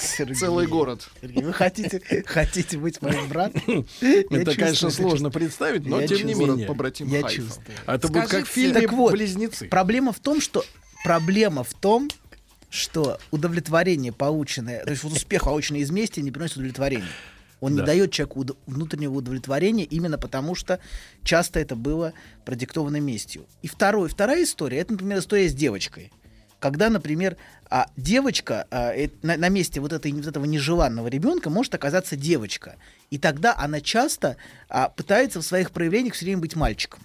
[0.00, 0.34] Сергей.
[0.36, 1.06] Целый город.
[1.20, 3.86] Сергей, вы хотите, хотите быть моим братом?
[4.00, 6.66] Я Это, конечно, сложно представить, но Я тем не менее.
[6.66, 7.36] Побратим Я Хайфа.
[7.36, 7.76] чувствую.
[7.84, 9.68] А Это будет как в фильме «Близнецы».
[9.68, 10.64] Проблема в том, что
[11.04, 12.08] проблема в том,
[12.70, 17.04] что удовлетворение, полученное, то есть вот успех, полученный из мести, не приносит удовлетворения.
[17.60, 17.82] Он Да.
[17.82, 20.78] не дает человеку уд- внутреннего удовлетворения именно потому, что
[21.22, 22.12] часто это было
[22.44, 23.46] продиктовано местью.
[23.62, 26.12] И второе, вторая история, это, например, история с девочкой.
[26.58, 27.36] Когда, например,
[27.68, 32.16] а, девочка а, э, на, на месте вот, этой, вот этого нежеланного ребенка может оказаться
[32.16, 32.76] девочка.
[33.10, 34.36] И тогда она часто
[34.68, 37.00] а, пытается в своих проявлениях все время быть мальчиком.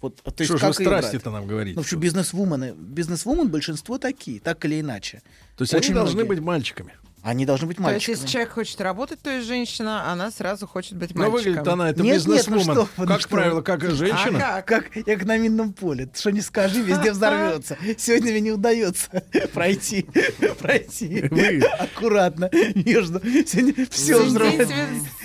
[0.00, 1.78] Вот, то есть Что же вы страсти-то нам говорите?
[1.78, 5.22] Ну, что бизнес-вумены, бизнес-вумен большинство такие, так или иначе.
[5.56, 6.28] То есть они очень должны многие.
[6.28, 6.92] быть мальчиками.
[7.24, 8.14] Они должны быть То есть, мальчиками.
[8.16, 11.42] если человек хочет работать, то есть женщина, она сразу хочет быть Но мальчиком.
[11.44, 12.62] выглядит она, это Нет, нет, ну бизнес-вумен.
[12.64, 14.56] что ну Как что правило, как и женщина.
[14.58, 14.90] А как?
[14.90, 16.10] Как, как на минном поле.
[16.14, 17.78] Что не скажи, везде взорвется.
[17.96, 19.08] Сегодня мне не удается
[19.54, 20.02] пройти.
[20.58, 21.26] Пройти.
[21.30, 22.50] Вы- Аккуратно.
[22.74, 23.20] Между.
[23.46, 24.74] Сегодня все взрывается.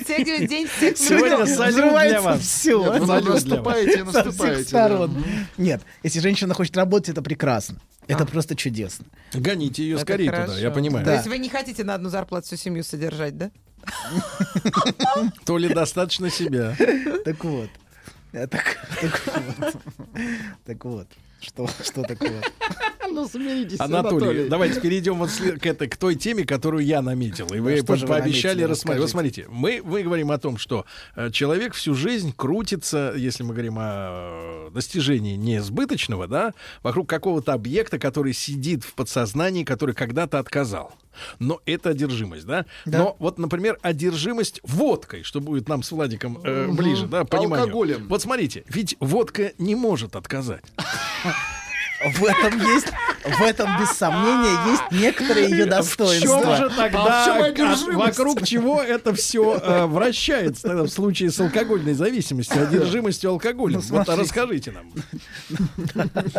[0.07, 2.81] Сегодня день всех Сегодня взрывается все.
[2.81, 5.09] Вы наступаете, наступаете.
[5.57, 7.75] Нет, если женщина хочет работать, это прекрасно.
[8.07, 8.25] Это А.
[8.25, 9.05] просто чудесно.
[9.35, 10.59] Гоните ее Это скорее туда, хорошо.
[10.59, 11.05] я понимаю.
[11.05, 11.17] То Да.
[11.17, 13.51] есть вы не хотите на одну зарплату всю семью содержать, да?
[15.45, 16.75] То ли достаточно себя.
[17.25, 17.69] Так вот.
[18.31, 19.75] Э, Так, так вот.
[20.65, 21.07] Так вот.
[21.41, 22.41] Что, что такое?
[23.09, 27.47] Ну, смиритесь, Анатолий, давайте перейдем вот к, этой, к той теме, которую я наметил.
[27.47, 29.01] И вы что по- пообещали рассмотреть.
[29.01, 33.53] Вот смотрите, мы, мы говорим о том, что э, человек всю жизнь крутится, если мы
[33.53, 40.37] говорим о э, достижении несбыточного, да, вокруг какого-то объекта, который сидит в подсознании, который когда-то
[40.37, 40.93] отказал.
[41.39, 42.65] Но это одержимость, да?
[42.85, 42.99] Да.
[42.99, 47.65] Но вот, например, одержимость водкой, что будет нам с Владиком э, ближе, да, пониманию.
[47.65, 48.07] Алкоголем.
[48.07, 50.63] Вот смотрите, ведь водка не может отказать.
[52.15, 52.87] В этом есть,
[53.25, 56.55] в этом без сомнения есть некоторые ее В чем достоинства.
[56.55, 58.17] же А в тогда, чем от- одержимость?
[58.17, 63.81] вокруг чего это все вращается тогда в случае с алкогольной зависимостью, одержимостью алкоголем?
[63.89, 64.21] Ну, вот смотрите.
[64.21, 64.91] расскажите нам.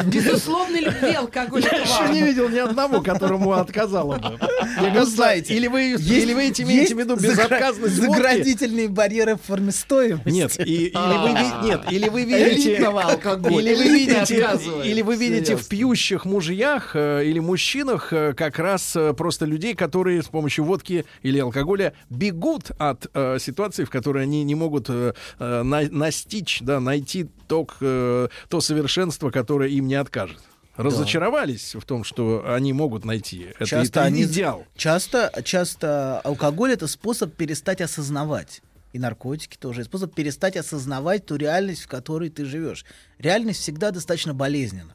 [0.06, 4.38] Безусловной любви алкоголь Я еще не видел ни одного, которому отказало бы.
[4.80, 8.12] Я Ну, знаете, или вы, есть- или вы этим имеете в виду загра- безотказность водки?
[8.12, 10.28] Заградительные барьеры в форме стоимости.
[10.30, 13.60] Нет, и- или вы, ви- нет, или вы видите, Элитного алкоголя.
[13.60, 14.48] или вы видите,
[14.84, 15.16] или вы
[15.49, 20.22] Всё видите в пьющих мужьях э, или мужчинах э, как раз э, просто людей, которые
[20.22, 25.12] с помощью водки или алкоголя бегут от э, ситуации, в которой они не могут э,
[25.38, 30.38] на- настичь, да, найти то, к- э, то совершенство, которое им не откажет.
[30.76, 33.48] Разочаровались в том, что они могут найти.
[33.56, 34.64] Это, Часто это они- идеал.
[34.76, 38.62] Часто, часто алкоголь это способ перестать осознавать.
[38.92, 39.84] И наркотики тоже.
[39.84, 42.84] Способ перестать осознавать ту реальность, в которой ты живешь.
[43.18, 44.94] Реальность всегда достаточно болезненна.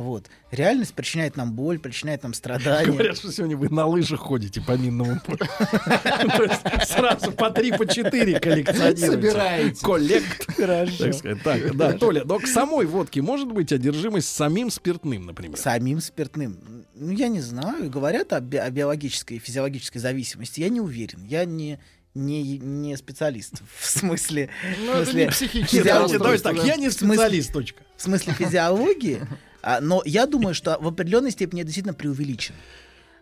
[0.00, 0.30] Вот.
[0.50, 2.86] Реальность причиняет нам боль, причиняет нам страдания.
[2.90, 5.38] Говорят, что сегодня вы на лыжах ходите по минному полю.
[5.66, 9.06] То есть сразу по три, по четыре коллекционируете.
[9.06, 9.84] Собираете.
[9.84, 10.56] Коллект.
[10.56, 11.10] Хорошо.
[11.44, 15.58] Так да, Толя, но к самой водке может быть одержимость самим спиртным, например?
[15.58, 16.86] Самим спиртным.
[16.94, 17.90] Ну, я не знаю.
[17.90, 20.60] Говорят о, би- о биологической и физиологической зависимости.
[20.60, 21.24] Я не уверен.
[21.24, 21.78] Я не,
[22.14, 23.54] не, не специалист.
[23.78, 24.48] В смысле...
[24.86, 27.82] Ну, в это не давайте расстройство, так, я не специалист, точка.
[27.96, 29.20] в смысле физиологии,
[29.62, 32.56] а, но я думаю, что в определенной степени это действительно преувеличено.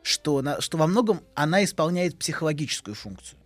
[0.02, 3.38] Что, на- что во многом она исполняет психологическую функцию.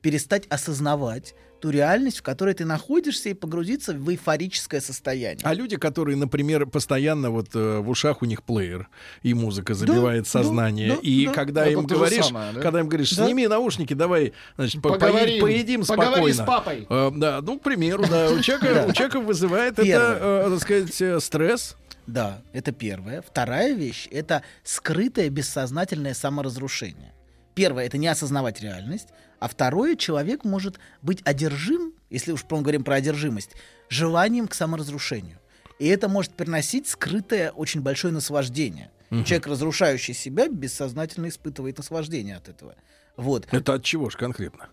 [0.00, 5.40] Перестать осознавать ту реальность, в которой ты находишься, и погрузиться в эйфорическое состояние.
[5.42, 8.88] А люди, которые, например, постоянно вот э, в ушах у них плеер,
[9.24, 11.32] и музыка забивает да, сознание, да, и да.
[11.32, 12.60] когда Это им говоришь, самое, да?
[12.60, 13.24] когда им говоришь, Да.
[13.26, 15.26] сними наушники, давай, значит, по- Поговорим.
[15.26, 16.34] пои- поедим Поговори спокойно.
[16.34, 16.86] с папой.
[16.88, 21.02] Э, да, ну, к примеру, да, у человека, у человека вызывает это, э, так сказать,
[21.02, 21.76] э, стресс.
[22.08, 23.20] Да, это первое.
[23.20, 27.12] Вторая вещь— это скрытое бессознательное саморазрушение.
[27.54, 29.08] Первое— это не осознавать реальность.
[29.40, 33.50] А второе— человек может быть одержим, если уж мы говорим про одержимость,
[33.90, 35.38] желанием к саморазрушению.
[35.78, 38.90] И это может приносить скрытое очень большое наслаждение.
[39.10, 42.74] Человек, разрушающий себя, бессознательно испытывает наслаждение от этого.
[43.18, 43.46] Вот.
[43.50, 44.70] Это от чего же конкретно?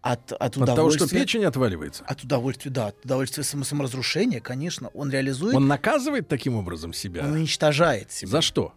[0.00, 1.20] От, от От того, что удовольствия.
[1.20, 2.04] печень отваливается?
[2.06, 2.86] От удовольствия, да.
[2.88, 4.88] От удовольствия само- саморазрушения, конечно.
[4.94, 7.24] Он реализует, Он он, наказывает таким образом себя?
[7.24, 8.30] уничтожает себя.
[8.30, 8.72] За что?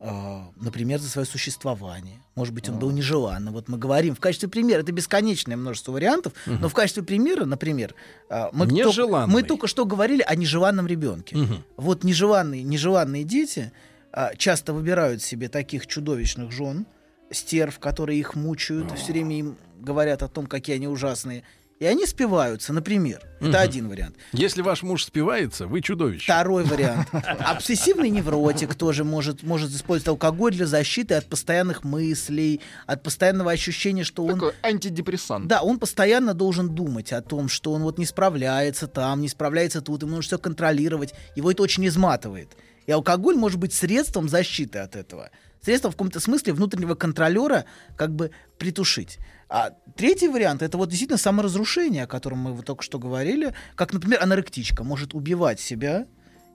[0.00, 2.20] А, например, за свое существование.
[2.34, 3.54] Может быть, он был нежеланным.
[3.54, 7.94] Вот мы говорим в качестве примера, это бесконечное множество вариантов, но в качестве примера, например,
[8.28, 11.36] а, мы, только, мы только что говорили о нежеланном ребенке.
[11.36, 11.64] Мгм.
[11.76, 13.72] Вот нежеланные, нежеланные дети
[14.12, 16.86] а, часто выбирают себе таких чудовищных жен,
[17.34, 21.44] стерв, которые их мучают, все время им говорят о том, какие они ужасные.
[21.80, 23.20] И они спиваются, например.
[23.40, 24.14] Это один вариант.
[24.32, 26.24] Если ваш муж спивается, вы чудовище.
[26.24, 27.08] Второй вариант.
[27.40, 34.04] Обсессивный невротик тоже может, может использовать алкоголь для защиты от постоянных мыслей, от постоянного ощущения,
[34.04, 34.34] что он...
[34.34, 35.48] Такой антидепрессант.
[35.48, 39.82] Да, он постоянно должен думать о том, что он вот не справляется там, не справляется
[39.82, 41.12] тут, ему нужно все контролировать.
[41.34, 42.56] Его это очень изматывает.
[42.86, 45.30] И алкоголь может быть средством защиты от этого.
[45.64, 47.64] Средством в каком-то смысле внутреннего контролера
[47.96, 49.18] как бы притушить.
[49.48, 53.94] А третий вариант это вот действительно саморазрушение, о котором мы вот только что говорили, как,
[53.94, 56.06] например, аноректичка может убивать себя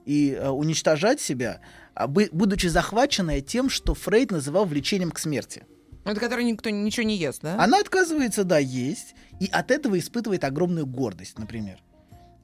[0.06, 1.60] и э, уничтожать себя,
[1.94, 5.64] а будучи захваченная тем, что Фрейд называл влечением к смерти.
[6.04, 7.62] Это который никто ничего не ест, да?
[7.62, 11.82] Она отказывается, да, есть, и от этого испытывает огромную гордость, например.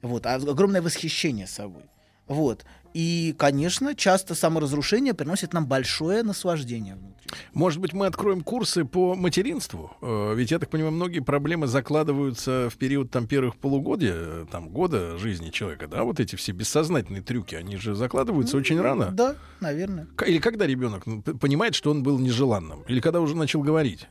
[0.01, 1.83] Вот, а- огромное восхищение собой.
[2.27, 2.65] Вот.
[2.93, 7.17] И, конечно, часто саморазрушение приносит нам большое наслаждение внутри.
[7.53, 9.91] Может быть, мы откроем курсы по материнству?
[10.01, 14.69] Э, Ведь, я так понимаю, многие проблемы закладываются в период там, первых полугодия, э, там,
[14.69, 16.03] года жизни человека, да?
[16.03, 19.11] Вот эти все бессознательные трюки, они же закладываются очень рано.
[19.11, 20.07] Да, наверное.
[20.25, 22.83] Или когда ребенок ну, понимает, что он был нежеланным?
[22.87, 24.07] Или когда уже начал говорить?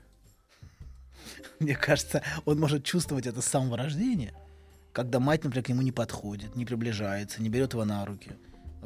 [1.61, 4.35] Мне кажется, он может чувствовать это с самого рождения,
[4.93, 8.33] когда мать, например, к нему не подходит, не приближается, не берет его на руки.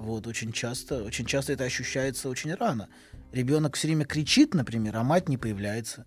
[0.00, 2.88] Вот, очень часто, очень часто это ощущается очень рано.
[3.32, 6.06] Ребенок все время кричит, например, а мать не появляется.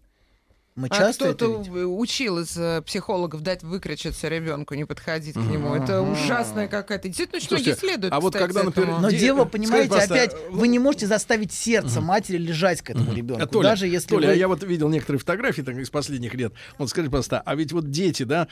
[0.75, 5.37] Мы А часто это кто-то учил из э, психологов дать выкричаться ребенку, не подходить к
[5.37, 5.75] нему.
[5.75, 7.07] Это ужасная какая-то.
[7.07, 8.13] Действительно, очень многие Слушайте, следуют.
[8.13, 9.01] а вот когда, например, этому.
[9.03, 12.89] Но Де- дело, понимаете, пожалуйста, опять э, вы не можете заставить сердце матери лежать к
[12.89, 14.33] этому ребенку, А, Толя, даже если Толя, вы...
[14.33, 16.53] а я вот видел некоторые фотографии так, из последних лет.
[16.79, 18.47] Вот скажи, пожалуйста, а ведь вот дети, да,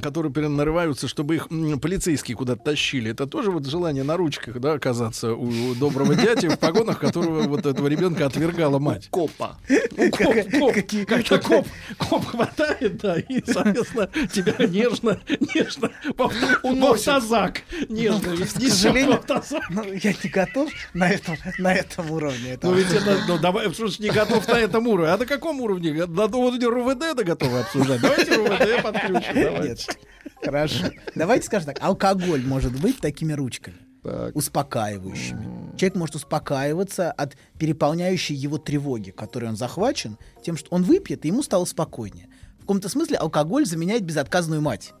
[0.00, 1.48] которые прям нарываются, чтобы их
[1.82, 6.58] полицейские куда-то тащили, это тоже вот желание на ручках, да, оказаться у, доброго дяди в
[6.58, 9.08] погонах, которого вот этого ребенка отвергала мать.
[9.10, 9.58] Копа.
[11.42, 11.65] Коп,
[11.98, 15.20] коп, коп хватает, да, и, соответственно, тебя нежно,
[15.54, 17.62] нежно в в автозак.
[17.88, 19.22] Нежно, ведь К сожалению,
[19.70, 22.58] ну, я не готов на этом, на этом уровне.
[22.62, 25.12] Ну ведь это, ну давай, что ж не готов на этом уровне.
[25.12, 25.92] А на каком уровне?
[26.06, 28.00] На уровне РУВД да готовы обсуждать.
[28.00, 29.34] Давайте РУВД подключим.
[29.34, 29.68] Давайте.
[29.68, 29.98] Нет.
[30.42, 30.84] Хорошо.
[31.14, 31.82] Давайте скажем так.
[31.82, 33.85] Алкоголь может быть такими ручками.
[34.06, 34.36] Так.
[34.36, 35.76] Успокаивающими.
[35.76, 41.28] Человек может успокаиваться от переполняющей его тревоги, которой он захвачен, тем, что он выпьет, и
[41.28, 42.28] ему стало спокойнее.
[42.58, 44.92] В каком-то смысле алкоголь заменяет безотказную мать.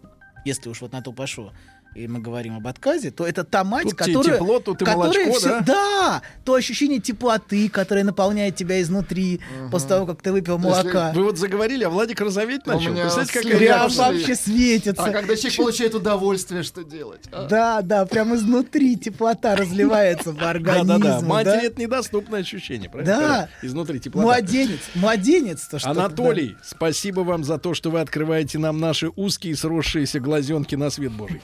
[0.44, 1.52] Если уж вот на то пошло.
[1.96, 4.34] И мы говорим об отказе, то это та мать, Тут которая...
[4.34, 5.60] тепло, тут и которая молочко, всё- да?
[5.60, 6.22] Да!
[6.44, 11.12] То ощущение теплоты, которое наполняет тебя изнутри после того, как ты выпил молока.
[11.14, 12.90] Вы вот заговорили, а Владик розоветь У начал.
[12.92, 14.04] меня Представляете, реакция?
[14.04, 14.18] пошли.
[14.18, 15.02] вообще светится.
[15.04, 17.22] А когда человек получает удовольствие, что делать?
[17.32, 17.46] а?
[17.48, 20.98] Да, да, прям изнутри теплота разливается по организму.
[20.98, 21.26] Да-да-да.
[21.26, 21.62] Матери да.
[21.62, 23.16] это недоступное ощущение, правильно?
[23.18, 23.48] Да.
[23.62, 24.26] Изнутри теплота.
[24.26, 29.56] Младенец, младенец то что Анатолий, спасибо вам за то, что вы открываете нам наши узкие
[29.56, 31.40] сросшиеся глазенки на свет Божий.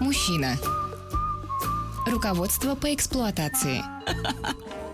[0.00, 0.56] Мужчина.
[2.06, 3.82] Руководство по эксплуатации.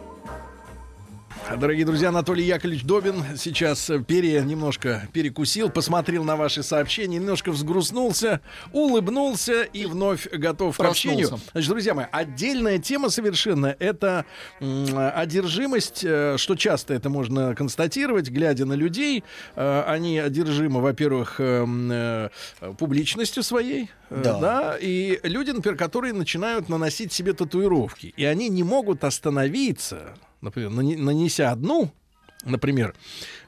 [1.51, 7.53] Дорогие друзья, Анатолий Яковлевич Добин сейчас э, пере немножко перекусил, посмотрел на ваши сообщения, немножко
[7.53, 8.41] взгрустнулся,
[8.73, 11.29] улыбнулся и вновь готов к общению.
[11.29, 11.51] Проснулся.
[11.53, 14.25] Значит, друзья мои, отдельная тема совершенно это
[14.59, 19.23] одержимость, э, что часто это можно констатировать, глядя на людей.
[19.55, 22.31] Э, Они одержимы, во-первых, эм,
[22.79, 23.91] публичностью своей,
[24.23, 24.39] Да.
[24.39, 30.71] да, и люди, например, которые начинают наносить себе татуировки, и они не могут остановиться, например,
[30.71, 31.93] нане- нанеся одну,
[32.45, 32.95] например,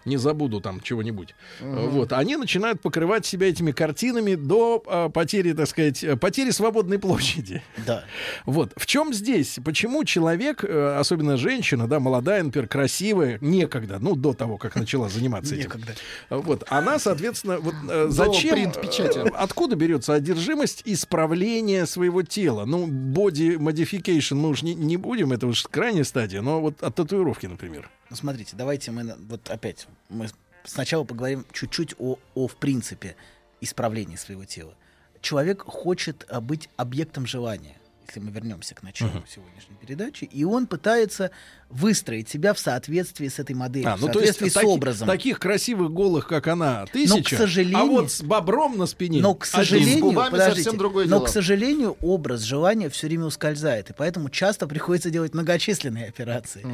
[0.07, 5.53] не забуду там чего-нибудь, э, вот, они начинают покрывать себя этими картинами до э, потери,
[5.53, 7.63] так сказать, э, потери свободной площади.
[7.87, 8.05] Да.
[8.45, 8.73] Вот.
[8.77, 9.59] В чем здесь?
[9.65, 15.09] Почему человек, э, особенно женщина, да, молодая, например, красивая, некогда, ну, до того, как начала
[15.09, 15.65] заниматься этим.
[15.65, 15.93] Некогда.
[16.31, 16.65] Э, Вот.
[16.69, 18.57] Она, соответственно, вот э, зачем...
[18.59, 22.65] э, Откуда берется одержимость исправления своего тела?
[22.65, 26.95] Ну, body modification мы уж не, не будем, это уж крайняя стадия, но вот от
[26.95, 27.91] татуировки, например.
[28.11, 30.29] Ну, смотрите, давайте мы вот опять мы
[30.65, 33.17] сначала поговорим чуть-чуть о, о в принципе
[33.61, 34.75] исправления своего тела.
[35.21, 37.77] Человек хочет а, быть объектом желания,
[38.07, 41.31] если мы вернемся к началу сегодняшней передачи, и он пытается
[41.69, 44.67] выстроить себя в соответствии с этой моделью, А, в ну то есть соответствии с таки-
[44.67, 45.09] образом.
[45.09, 49.45] таких красивых голых, как она, тысяча, сожалению- а вот с бобром на спине Но, к
[49.45, 51.27] сожалению, губами подождите, совсем другое но, дело.
[51.27, 56.65] к сожалению, образ желания все время ускользает, и поэтому часто приходится делать многочисленные операции,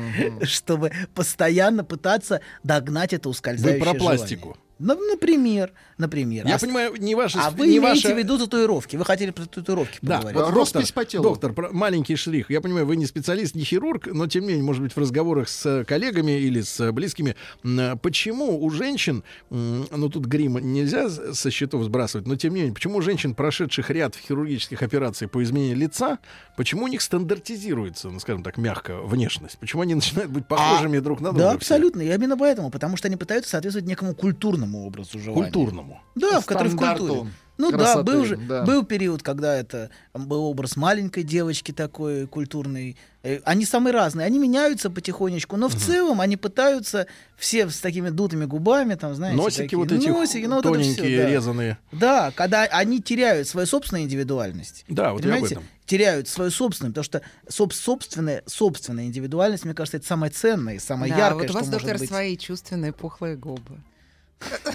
[0.45, 4.57] чтобы постоянно пытаться догнать это Вы ускользающее про желание.
[4.85, 6.47] Ну, например, например.
[6.47, 7.38] Я А понимаю, не ваша...
[7.47, 8.97] А вы не имеете ваша- в виду татуировки.
[8.97, 10.40] Вы хотели про татуировки Да, поговорить.
[10.40, 11.23] вот Роспись доктор, по телу.
[11.25, 12.51] доктор, про- маленький штрих.
[12.51, 15.49] Я понимаю, вы не специалист, не хирург, но тем не менее, может быть, в разговорах
[15.49, 21.09] с э, коллегами или с э, близкими, э, почему у женщин, ну тут грим нельзя
[21.09, 25.42] со счетов сбрасывать, но тем не менее, почему у женщин, прошедших ряд хирургических операций по
[25.42, 26.18] изменению лица,
[26.57, 29.59] почему у них стандартизируется, ну скажем так, мягко внешность?
[29.59, 31.38] Почему они начинают быть похожими друг на друга?
[31.45, 31.57] Да, все?
[31.57, 32.03] абсолютно.
[32.03, 32.71] И именно поэтому.
[32.71, 35.44] Потому что они пытаются соответствовать некому культурному образу желания.
[35.44, 36.00] Культурному.
[36.14, 37.30] Да, в который в культуре.
[37.58, 38.62] Ну красоты, да, был же да.
[38.64, 42.96] был период, когда это был образ маленькой девочки такой культурный.
[43.22, 47.06] Э, Они самые разные, они меняются потихонечку, но в целом они пытаются
[47.37, 50.80] все с такими дутыми губами, там, знаете, Носики такие, вот эти носики, ну, вот это
[50.80, 51.28] всё, тоненькие, да.
[51.28, 51.78] резаные.
[51.92, 54.85] Да, когда они теряют свою собственную индивидуальность.
[54.88, 55.54] Да, вот я об Понимаете?
[55.56, 55.64] этом.
[55.87, 61.12] Теряют свою собственную, потому что соб- собственная, собственная индивидуальность, мне кажется, это самое ценное, самое
[61.12, 62.08] Да, яркое, вот у что вас, может доктор, быть.
[62.08, 63.78] свои чувственные пухлые губы.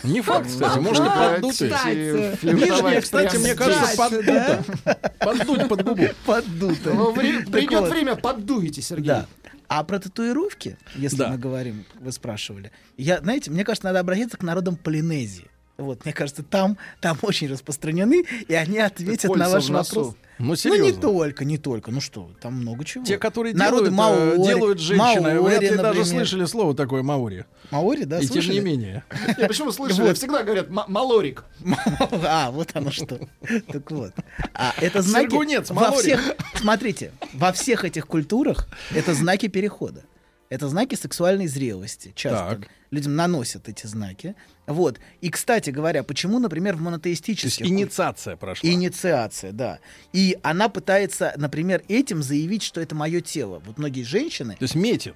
[0.03, 1.71] Не факт, кстати, может и Да, поддутые.
[1.71, 2.45] кстати.
[2.45, 4.63] Нижняя, кстати, мне кажется, поддута.
[5.19, 6.03] Поддуть под губу.
[6.85, 9.07] Ну, Так Придет время, поддуете, Сергей.
[9.07, 9.25] Да.
[9.69, 14.43] А про татуировки, если мы говорим, вы спрашивали, я, знаете, мне кажется, надо обратиться к
[14.43, 15.47] народам Полинезии.
[15.77, 20.15] Вот, мне кажется, там, там очень распространены, и они ответят на ваш вопрос.
[20.39, 20.83] Ну, Ну, серьезно.
[20.83, 21.91] не только, не только.
[21.91, 23.03] Ну что, там много чего.
[23.03, 26.05] Те, которые Народы делают, э, маори, делают женщины, маори, вряд ли даже например.
[26.05, 27.45] слышали слово такое маори.
[27.71, 28.55] Маори, да, И слышали?
[28.55, 29.03] тем не менее.
[29.37, 30.13] Не, почему слышали?
[30.13, 31.43] Всегда говорят «ма- малорик.
[32.23, 33.19] А, вот оно что.
[33.71, 34.13] Так вот.
[34.53, 35.27] А это знаки...
[35.73, 40.03] Во всех, смотрите, во всех этих культурах это знаки перехода.
[40.49, 42.13] Это знаки сексуальной зрелости.
[42.15, 42.69] Часто Так.
[42.91, 44.35] людям наносят эти знаки.
[44.65, 44.99] Вот.
[45.19, 47.65] И, кстати говоря, почему, например, в То есть монотеистических...
[47.65, 48.69] инициация прошла.
[48.69, 49.79] Инициация, да.
[50.13, 53.61] И она пытается, например, этим заявить, что это мое тело.
[53.65, 55.15] Вот многие женщины, То есть метит.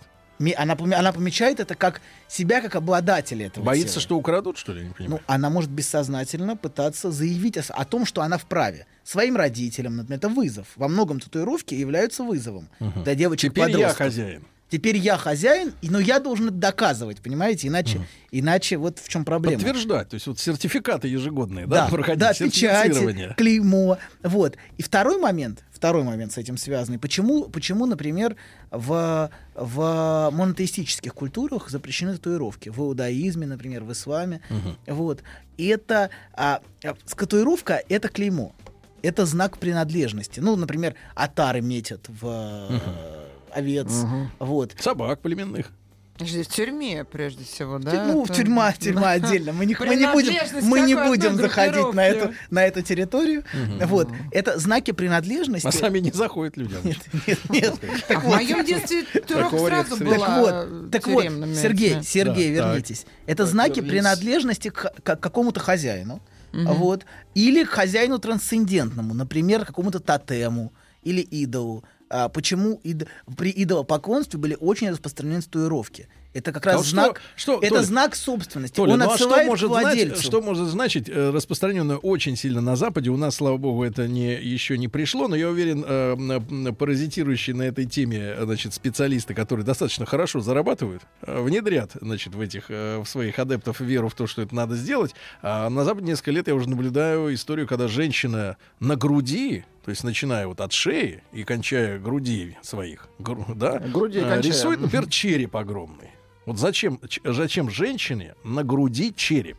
[0.58, 4.02] она, она помечает это как себя как обладателя этого Боится, тела.
[4.02, 4.80] что украдут, что ли?
[4.80, 5.24] Я не Ну, понимаю.
[5.28, 8.86] она может бессознательно пытаться заявить о, о том, что она вправе.
[9.06, 10.68] Своим родителям, например, это вызов.
[10.76, 14.46] Во многом татуировки являются вызовом для девочек Теперь я хозяин.
[14.72, 17.68] Теперь я хозяин, но я должен это доказывать, понимаете?
[17.68, 19.58] Иначе, иначе вот в чем проблема.
[19.58, 20.08] Подтверждать.
[20.08, 23.36] То есть вот сертификаты ежегодные, да, Да, проходить, да, печати, сертифицирование.
[23.38, 23.98] клеймо.
[24.24, 24.56] Вот.
[24.78, 27.00] И второй момент, второй момент с этим связанный.
[27.00, 28.38] Почему, почему например,
[28.72, 32.70] в, в монотеистических культурах запрещены татуировки?
[32.70, 34.40] В иудаизме, например, в исламе.
[34.88, 35.22] Вот.
[35.58, 38.56] И это а, а, татуировка— это клеймо.
[39.02, 40.40] Это знак принадлежности.
[40.40, 43.92] Ну, например, атары метят в э, овец.
[44.40, 44.76] Вот.
[44.80, 45.72] Собак племенных.
[46.18, 48.06] В тюрьме, прежде всего, да?
[48.06, 49.54] Ну, Это- тюрьма, тюрьма отдельно.
[49.54, 50.34] Мы не, мы не будем,
[50.68, 53.44] мы не будем заходить на эту, на эту территорию.
[53.86, 54.08] Вот.
[54.32, 55.66] Это знаки принадлежности.
[55.66, 56.76] А сами не заходят люди.
[56.84, 57.74] Нет, нет, нет.
[58.08, 61.24] А Так в моем детстве турок Такого сразу была так вот, так вот,
[61.56, 62.04] Сергей.
[62.04, 62.70] Сергей, Да, так.
[62.70, 63.06] вернитесь.
[63.26, 63.92] Это знаки вернись.
[63.92, 66.22] принадлежности к, к какому-то хозяину,
[66.54, 71.84] вот, или к хозяину трансцендентному, например, какому-то тотему или идолу.
[72.14, 76.08] А почему ид- при идолопоклонстве были очень распространены татуировки?
[76.34, 78.76] Это как А раз что- знак, что, это Толя, знак собственности.
[78.76, 80.24] Толя, Он ну а что отсылает может, к знать, владельцу.
[80.24, 83.10] что может значить э, распространенное очень сильно на Западе?
[83.10, 87.54] У нас, слава богу, это не, еще не пришло, но я уверен, э, м, паразитирующие
[87.54, 92.66] на этой теме э, значит, специалисты, которые достаточно хорошо зарабатывают, э, внедрят значит, в, этих,
[92.70, 95.14] э, в своих адептов веру в то, что это надо сделать.
[95.42, 100.04] А на Западе несколько лет я уже наблюдаю историю, когда женщина на груди, то есть
[100.04, 104.42] начиная вот от шеи и кончая груди своих, гру- да, Груди э, кончая.
[104.42, 106.12] рисует, например, череп огромный.
[106.46, 109.58] Вот зачем, зачем женщине на груди череп?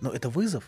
[0.00, 0.64] Но это вызов.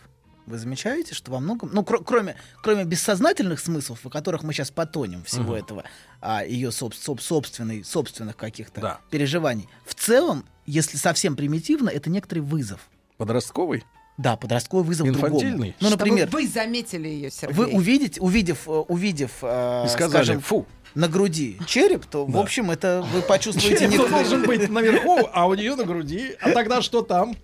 [0.47, 4.71] Вы замечаете, что во многом, ну, кро- кроме, кроме бессознательных смыслов, в которых мы сейчас
[4.71, 5.83] потонем всего этого,
[6.19, 8.99] а ее соб- соб- собственной, собственных каких-то Да.
[9.11, 12.81] переживаний, в целом, если совсем примитивно, это некоторый вызов.
[13.17, 13.83] Подростковый?
[14.21, 15.27] Да, подростковый вызов другому.
[15.35, 15.75] Инфантильный?
[15.79, 17.55] Ну, Чтобы например, вы заметили ее, Сергей.
[17.55, 22.31] вы увидите, увидев, э, увидев, э, И сказали, скажем, фу, на груди череп, то, в
[22.31, 22.39] Да.
[22.41, 26.35] общем, это вы почувствуете череп должен быть наверху, а у нее на груди.
[26.41, 27.35] А тогда что там?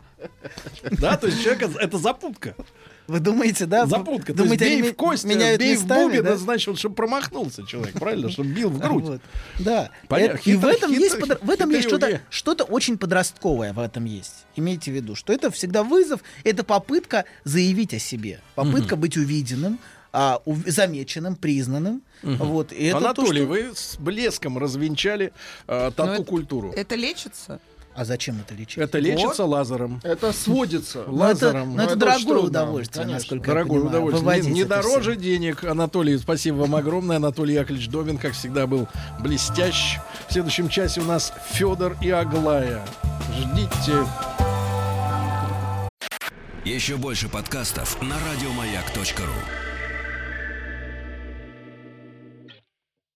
[0.91, 2.55] Да, то есть человек это запутка.
[3.07, 3.85] Вы думаете, да?
[3.85, 4.33] Запутка.
[4.33, 6.29] То есть Думаете, бей они в кость, меняют бей в местами, бубен, да?
[6.31, 8.29] это значит, чтобы промахнулся человек, правильно?
[8.29, 9.03] Чтобы бил в грудь.
[9.05, 9.21] Вот.
[9.59, 9.89] Да.
[10.09, 10.37] Понятно.
[10.37, 13.71] Э, И в Хитро- этом есть, хитро- подр- в этом есть что-то, что-то очень подростковое
[13.73, 14.45] в этом есть.
[14.57, 19.79] Имейте в виду, что это всегда вызов, это попытка заявить о себе, попытка быть увиденным,
[20.11, 22.01] а, ув- замеченным, признанным.
[22.23, 22.71] Вот.
[22.73, 25.27] И это то, Анатолий, что- вы с блеском развенчали
[25.67, 26.73] э, Ну, это- тату-культуру.
[26.75, 27.59] Это лечится?
[27.97, 28.77] А зачем это лечить?
[28.77, 29.99] Это лечится лазером.
[30.03, 30.99] Это сводится.
[31.07, 31.69] Ну, это, лазером.
[31.69, 33.17] ну, это Ну, это дорогое очень трудно, удовольствие, конечно.
[33.19, 34.41] насколько я Дорогое понимаю, удовольствие.
[34.43, 35.19] Не, не это дороже всё.
[35.21, 35.63] денег.
[35.63, 37.17] Анатолий, спасибо вам огромное.
[37.17, 38.87] Анатолий Яковлевич Довин, как всегда, был
[39.19, 39.97] блестящ.
[40.29, 42.85] В следующем часе у нас Федор и Аглая.
[43.35, 44.05] Ждите.
[46.65, 49.66] Еще больше подкастов на радиомаяк.ру.